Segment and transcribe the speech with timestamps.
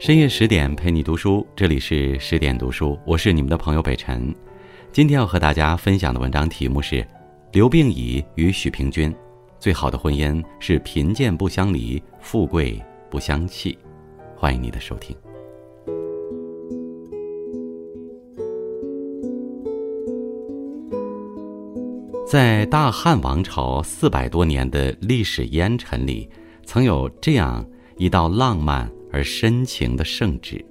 [0.00, 4.32] 深夜十点陪你读书，这里是十点读书，我是你们的朋友北辰。
[4.92, 6.96] 今天要和大家分享的文章题目是
[7.52, 9.12] 《刘病已与许平君
[9.58, 12.80] 最好的婚姻是贫贱不相离，富贵
[13.10, 13.72] 不相弃》。
[14.38, 15.16] 欢迎你的收听。
[22.24, 26.30] 在大汉王朝四百多年的历史烟尘里，
[26.64, 28.88] 曾有这样一道浪漫。
[29.12, 30.64] 而深情的圣旨。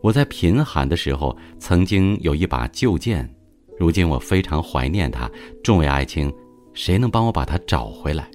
[0.00, 3.32] 我在贫寒的时候曾经有一把旧剑，
[3.78, 5.30] 如今我非常怀念它。
[5.62, 6.32] 众位爱卿，
[6.74, 8.28] 谁能帮我把它找回来？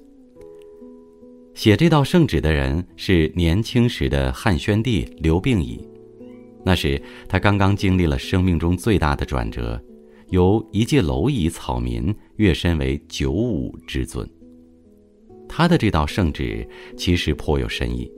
[1.54, 5.86] 写这道圣旨的人是年轻时的汉宣帝刘病已，
[6.64, 9.82] 那时他刚刚经历了生命中最大的转折，
[10.30, 14.30] 由一介蝼蚁草民跃身为九五之尊。
[15.50, 18.09] 他的这道圣旨其实颇有深意。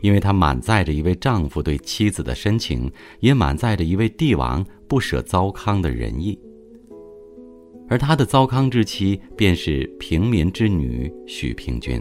[0.00, 6.38] 因为它满载着一位丈夫对妻子的深情，也满载着一位帝王不舍糟糠的仁义。
[7.88, 12.00] 而他的糟糠之妻便是平民之女许平君。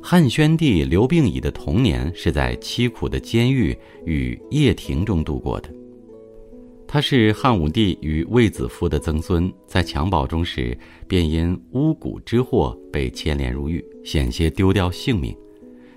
[0.00, 5.68] 汉宣帝刘病已的童年是在凄苦的监狱与掖庭中度过的。
[6.86, 15.36] 他是汉武帝与卫子夫的曾孙，在襁褓中时便因巫蛊之祸被牵连入狱，险些丢掉性命。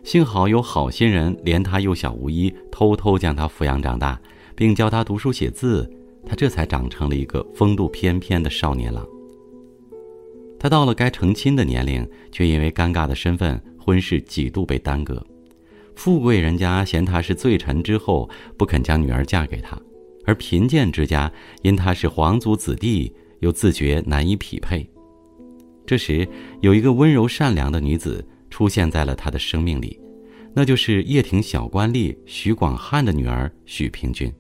[0.04, 4.20] 幸好有好心人怜他幼小无依，偷偷将他抚养长大，
[4.54, 5.90] 并教他读书写字，
[6.26, 9.08] 他这才长成了一个风度翩翩的少年郎。
[10.60, 15.26] 他到了该成亲的年龄，却因为尴尬的身份，婚事几度被耽搁。
[15.96, 19.78] 富贵人家嫌他是罪臣之后，不肯将女儿嫁给他；
[20.26, 21.32] 而贫贱之家
[21.62, 24.86] 因他是皇族子弟，又自觉难以匹配。
[25.86, 26.28] 这时，
[26.60, 28.26] 有一个温柔善良的女子。
[28.54, 30.00] 出现在了他的生命里，
[30.54, 34.32] 那就是掖庭小官吏许广汉的女儿许平君。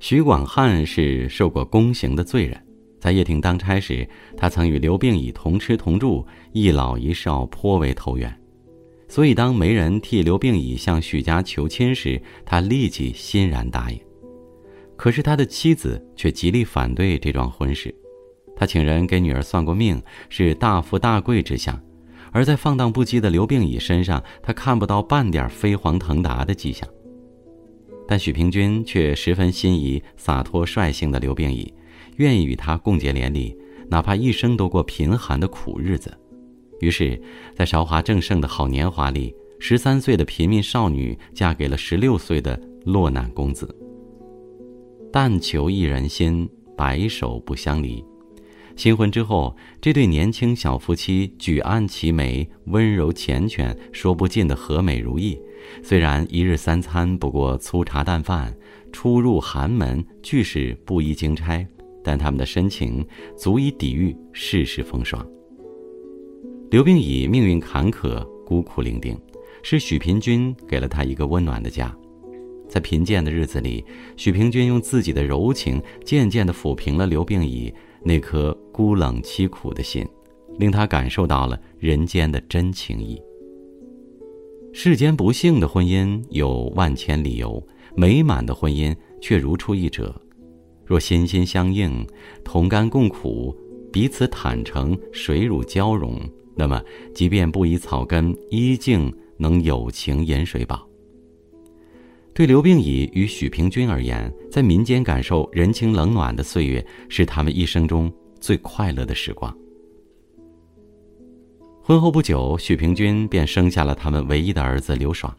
[0.00, 2.60] 许广汉是受过宫刑的罪人，
[2.98, 4.04] 在掖庭当差时，
[4.36, 8.36] 他曾与刘病已同吃同住，一老一少，颇为投缘。
[9.06, 14.00] 所以，当媒人替刘病已向许家求亲时，他立即欣然答应。
[14.96, 17.94] 可是，他的妻子却极力反对这桩婚事。
[18.56, 21.80] 他请人给女儿算过命，是大富大贵之相。
[22.32, 26.88] 而在放荡不羁的刘病已身上，他看不到半点飞黄腾达的迹象。
[28.08, 31.72] 但许平君却十分心仪洒脱率性的刘病已，
[32.16, 33.56] 愿意与他共结连理，
[33.88, 36.12] 哪怕一生都过贫寒的苦日子。
[36.80, 37.20] 于是，
[37.54, 43.72] 在韶华正盛的好年华里，十三岁的贫民少女嫁给了十六岁的落难公子。
[45.12, 48.04] 但求一人心，白首不相离。
[48.74, 55.38] 新婚之后，这对年轻小夫妻举案齐眉，温柔缱绻，说不尽的和美如意。
[55.82, 58.52] 虽然一日三餐不过粗茶淡饭，
[58.90, 61.64] 出入寒门俱是布衣经差，
[62.02, 63.06] 但他们的深情
[63.36, 65.24] 足以抵御世事风霜。
[66.70, 69.16] 刘病已命运坎坷，孤苦伶仃，
[69.62, 71.94] 是许平君给了他一个温暖的家。
[72.68, 73.84] 在贫贱的日子里，
[74.16, 77.72] 许平君用自己的柔情，渐渐地抚平了刘病已。
[78.04, 80.04] 那颗孤冷凄苦的心，
[80.58, 83.20] 令他感受到了人间的真情意。
[84.72, 87.62] 世间不幸的婚姻有万千理由，
[87.94, 90.14] 美满的婚姻却如出一辙。
[90.86, 92.04] 若心心相印，
[92.42, 93.54] 同甘共苦，
[93.92, 96.18] 彼此坦诚，水乳交融，
[96.56, 96.82] 那么
[97.14, 98.98] 即便不以草根，依旧
[99.36, 100.88] 能有情饮水饱。
[102.34, 108.10] 对刘病已与许平君而言，在民间感受人情冷暖的岁月，是他们一生中
[108.42, 109.56] 最快乐的时光。
[111.80, 115.32] 婚后不久，许平君便生下了他们唯一的儿子刘爽。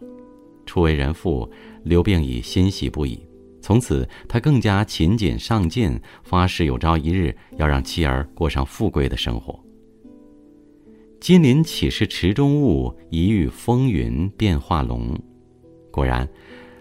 [0.66, 1.48] 初为人父，
[1.84, 3.20] 刘病已欣喜不已。
[3.62, 9.60] 从此，他更加勤谨上进，发誓有朝一日要让妻儿过上富贵的生活。
[11.20, 12.98] 金鳞岂是池中物？
[13.10, 15.14] 一遇风云变化龙。
[15.92, 16.26] 果然。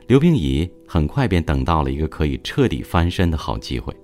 [0.08, 3.94] 刘病已很快便等到了一个可以彻底翻身的好机会。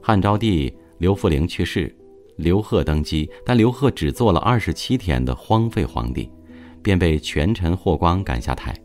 [0.00, 1.90] 汉昭帝刘弗陵去世，
[2.36, 6.30] 刘贺登基，但刘贺只做了二十七天的荒废皇帝，
[6.82, 8.78] 便被权臣霍光赶下台。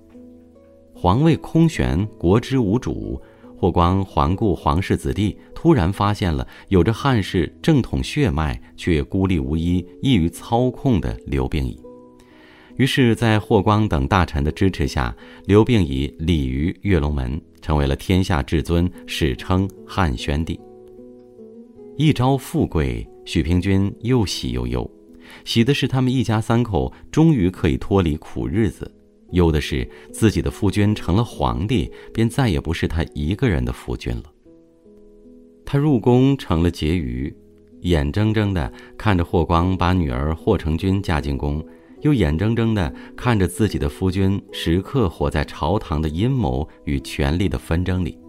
[0.94, 3.22] 皇位空悬，国之无主。
[3.58, 11.78] 霍光环顾皇室子弟，突然发现了有着汉室正统血脉却孤立无依、易于操控的刘病已。
[12.78, 15.14] 于是，在霍光等大臣的支持下，
[15.48, 20.58] 刘病已立于跃龙门，成为了天下至尊，史称汉宣帝。
[21.98, 24.90] 一朝富贵，许平君又喜又忧，
[25.46, 28.86] 喜的是他们一家三口终于可以脱离苦日子；
[29.32, 34.24] 忧的是自己的夫君成了皇帝，便再也不是他一个人的夫君了。
[35.66, 37.34] 他入宫成了婕妤，
[37.84, 41.66] 眼睁睁的看着霍光把女儿霍成君嫁进宫，
[42.02, 48.20] 又眼睁睁地看着自己的夫君时刻活在朝堂的阴谋与权力的纷争里。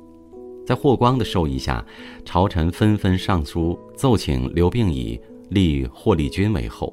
[0.67, 1.83] 在霍光的授意下，
[2.25, 5.19] 朝臣纷纷上书奏请刘病已
[5.51, 6.93] 立霍立君为后，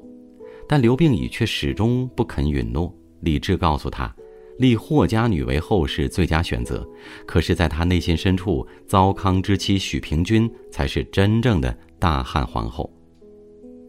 [0.68, 2.94] 但刘病已却始终不肯允诺。
[3.22, 4.14] 李治告诉他，
[4.58, 6.86] 立霍家女为后是最佳选择，
[7.26, 12.88] 可是，在他内心深处，糟糠之妻许平君才是真正的大汉皇后。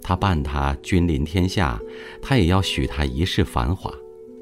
[0.02, 1.80] 他伴她君临天下，
[2.22, 3.94] 他也要许她一世繁华。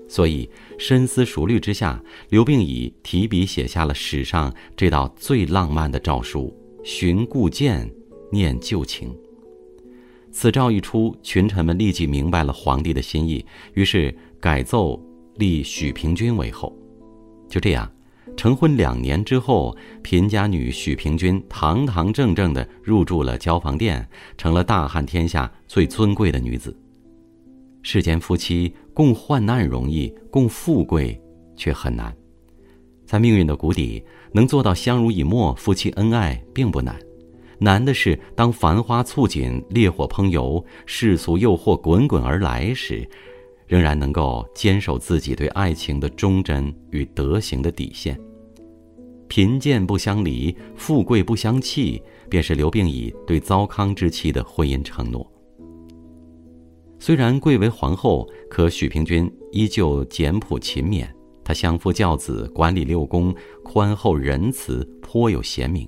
[0.08, 0.48] 所以，
[0.78, 6.54] 深思熟虑之下，刘病已提笔写下了史上这道最浪漫的诏书
[6.84, 7.90] ：“寻故剑，
[8.32, 9.16] 念旧情。”
[10.32, 15.00] 此诏一出，群臣们立即明白了皇帝的心意，于是改奏
[15.36, 16.76] 立许平君为后。
[17.48, 17.90] 就这样，
[18.36, 26.76] 成婚两年之后，贫家女许平君堂堂正正地入住了交房殿，成了大汉天下最尊贵的女子。
[27.84, 31.22] 世间夫妻共患难容易，共富贵
[31.56, 32.16] 却很难。
[33.06, 36.98] 在命运的谷底，能做到相濡以沫、夫妻恩爱并不难，
[37.60, 43.08] 难的是当繁花簇锦、烈火烹油、世俗诱惑滚滚而来时，
[43.68, 48.20] 仍然能够坚守自己对爱情的忠贞与德行的底线。
[49.28, 55.30] 贫贱不相离，富贵不相弃，便是刘病已对糟糠之妻的婚姻承诺。
[57.06, 61.06] 虽然贵为皇后，可许平君依旧简朴勤勉。
[61.44, 65.86] 他相夫教子，管理六宫，宽厚仁慈，颇有贤名。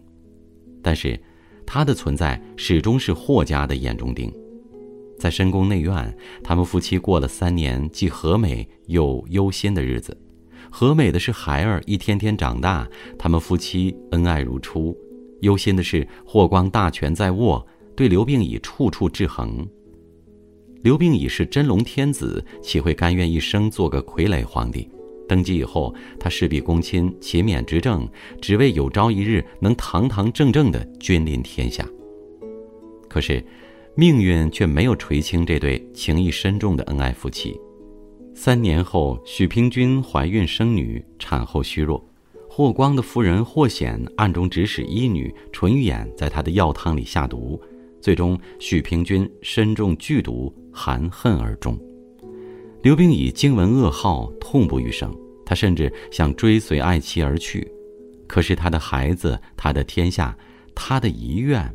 [0.84, 1.18] 但是，
[1.66, 4.30] 他的存在始终是霍家的眼中钉。
[5.18, 6.14] 在深宫内院，
[6.44, 10.18] 他们夫妻过了三年既和美又忧心的日子。
[10.70, 12.86] 和美的是孩儿一天天长大，
[13.18, 14.94] 他们夫妻恩爱如初；
[15.40, 17.66] 忧心的是霍光大权在握，
[17.96, 19.66] 对刘病已处处制衡。
[20.86, 24.88] 刘病已是真龙天子，岂会甘愿一生做个傀儡皇帝？
[25.28, 28.08] 登基以后，他事必躬亲，勤勉执政，
[28.40, 31.84] 只为有朝一日能堂堂正正的君临天下。
[33.10, 33.44] 可是，
[33.96, 37.60] 命运却没有垂青这对情谊深重的恩爱夫妻。
[38.36, 42.08] 三年后，许平君怀孕生女，产后虚弱，
[42.48, 47.60] 霍光的夫人霍显暗中指使医女淳于衍在他的药汤里下毒。
[48.06, 51.75] 最终，许平君身中剧毒，含恨而终。
[52.84, 55.12] 刘病已惊闻噩耗，痛不欲生。
[55.44, 57.68] 他甚至想追随爱妻而去，
[58.28, 60.38] 可是他的孩子、他的天下、
[60.75, 61.68] 他的遗愿，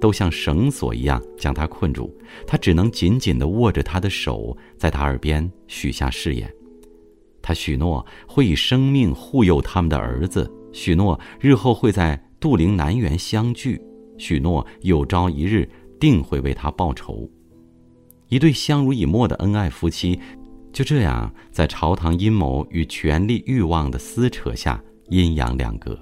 [0.00, 2.16] 都像绳索一样将他困住。
[2.46, 6.48] 他只能紧紧地握着他的手，在他耳边许下誓言。
[7.42, 13.82] 他许诺会以生命护佑他们的儿子，许诺日后会在杜陵南园相聚。
[14.18, 15.68] 许诺有朝一日
[15.98, 17.28] 定会为他报仇。
[18.28, 20.18] 一对相濡以沫的恩爱夫妻，
[20.72, 25.98] 就这样在朝堂阴谋与权力欲望的撕扯下阴阳两隔。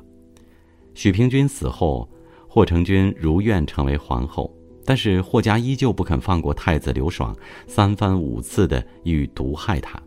[0.94, 2.08] 许平君死后，
[2.48, 4.54] 霍成君如愿成为皇后，
[4.84, 7.34] 但是霍家依旧不肯放过太子刘爽，
[7.66, 10.00] 三番五次的欲毒害他。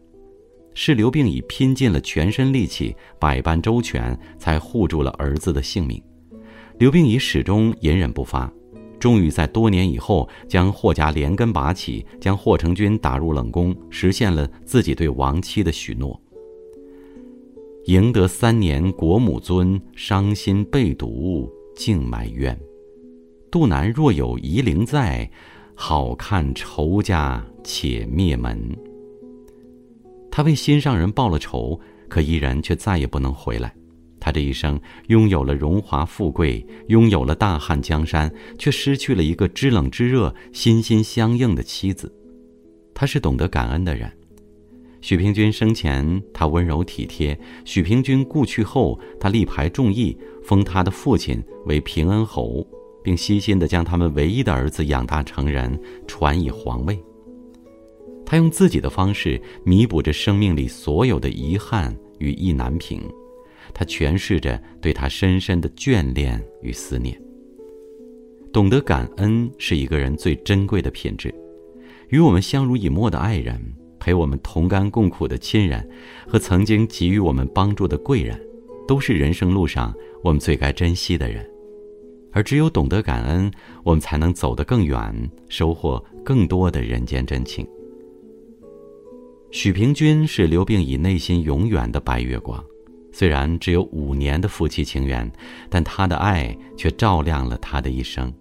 [0.75, 6.01] 是刘病已拼尽了全身力气，百般周全，才护住了儿子的性命。
[6.77, 8.51] 刘病已始终隐忍不发，
[8.99, 16.19] 终于在多年以后将霍家连根拔起，将霍成君打入冷宫，实现了自己对亡妻的许诺。
[17.85, 22.57] 赢得三年国母尊，伤心被毒竟埋冤。
[23.51, 25.29] 杜南若有夷陵在，
[25.75, 28.57] 好看仇家且灭门。
[30.31, 33.75] 他为心上人报了仇，可依然却再也不能回来。
[34.23, 42.09] 他这一生拥有了荣华富贵，拥有了大汉江山，却失去了一个知冷知热、心心相印的妻子。
[42.93, 44.09] 他是懂得感恩的人。
[45.01, 52.65] 许平君生前，他温柔体贴；许平君故去后，他力排众议，封他的父亲为平恩侯，
[53.03, 55.77] 并悉心地将他们唯一的儿子养大成人，
[56.07, 56.97] 传以皇位。
[58.25, 63.01] 他用自己的方式弥补着生命里所有的遗憾与意难平。
[63.73, 67.19] 他诠释着对他深深的眷恋与思念。
[68.51, 71.33] 懂得感恩是一个人最珍贵的品质。
[72.09, 73.59] 与我们相濡以沫的爱人，
[73.99, 75.87] 陪我们同甘共苦的亲人，
[76.27, 78.39] 和曾经给予我们帮助的贵人，
[78.87, 81.49] 都是人生路上我们最该珍惜的人。
[82.31, 83.51] 而只有懂得感恩，
[83.83, 87.67] 我们才能走得更远，收获更多的人间真情。
[89.51, 92.63] 许平君是刘病已内心永远的白月光，
[93.13, 95.31] 虽然只有五年的夫妻情缘，
[95.69, 98.33] 但他的爱却照亮了他的一生。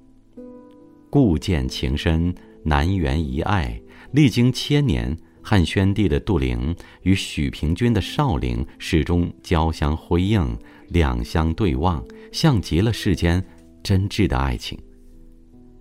[1.10, 3.80] 故见情深，难圆一爱。
[4.12, 12.02] 历经千年，汉宣帝的杜陵与许平君的少陵始终交相辉映，两相对望，
[12.32, 13.44] 像极了世间
[13.82, 14.78] 真挚的爱情。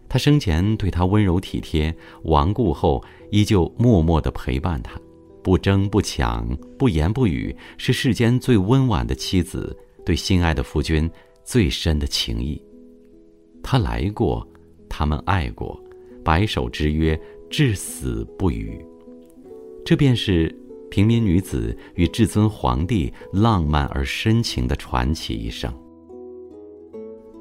[0.09, 4.99] 他生前对他温柔体贴，亡故后依旧默默的陪伴他。
[5.43, 11.09] 不争不抢，不言不语，是世间最温婉的妻子对心爱的夫君
[11.43, 12.61] 最深的情谊。
[13.63, 14.47] 他来过，
[14.89, 15.81] 他们爱过，
[16.23, 17.19] 白首之约，
[17.49, 18.83] 至死不渝。
[19.83, 20.55] 这便是
[20.89, 25.73] 平民女子与至尊皇帝浪漫而深情的传奇一生。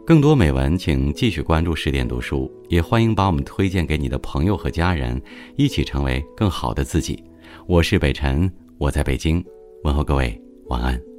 [0.07, 5.21] 更多美文，请继续关注十点读书，也欢迎把我们推荐给你的朋友和家人，
[5.57, 7.23] 一起成为更好的自己。
[7.67, 9.45] 我是北辰，我在北京，
[9.85, 11.10] 问候各位，晚安。